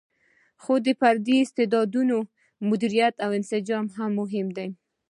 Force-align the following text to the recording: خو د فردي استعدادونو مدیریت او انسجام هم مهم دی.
خو 0.61 0.73
د 0.85 0.87
فردي 0.99 1.37
استعدادونو 1.45 2.17
مدیریت 2.69 3.15
او 3.23 3.29
انسجام 3.39 3.85
هم 3.95 4.11
مهم 4.19 4.47
دی. 4.57 4.67